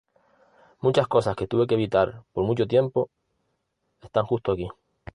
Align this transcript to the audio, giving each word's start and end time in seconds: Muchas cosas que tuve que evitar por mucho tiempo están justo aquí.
Muchas 0.79 1.07
cosas 1.07 1.35
que 1.35 1.45
tuve 1.45 1.67
que 1.67 1.75
evitar 1.75 2.23
por 2.33 2.43
mucho 2.43 2.65
tiempo 2.67 3.11
están 4.01 4.25
justo 4.25 4.51
aquí. 4.51 4.67